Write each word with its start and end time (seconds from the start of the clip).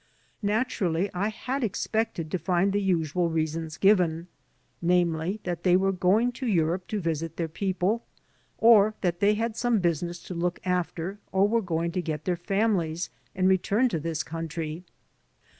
Naturally 0.41 1.11
I 1.13 1.27
had 1.29 1.63
expected 1.63 2.31
to 2.31 2.39
find 2.39 2.73
the 2.73 2.81
usual 2.81 3.29
reasons 3.29 3.77
given, 3.77 4.29
namely, 4.81 5.39
that 5.43 5.61
they 5.61 5.75
were 5.77 5.91
going 5.91 6.31
to 6.31 6.47
Europe 6.47 6.87
to 6.87 6.99
visit 6.99 7.37
their 7.37 7.47
people, 7.47 8.03
or 8.57 8.95
that 9.01 9.19
they 9.19 9.35
had 9.35 9.55
some 9.55 9.77
business 9.77 10.17
to 10.23 10.33
look 10.33 10.59
after 10.65 11.19
or 11.31 11.47
were 11.47 11.61
going 11.61 11.91
to 11.91 12.01
get 12.01 12.25
their 12.25 12.35
families 12.35 13.11
and 13.35 13.47
return 13.47 13.89
to 13.89 13.99
this 13.99 14.23
country. 14.23 14.85